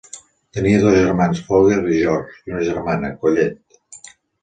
[0.57, 4.15] Tenia dos germans, Folger i George, i una germana, Collette.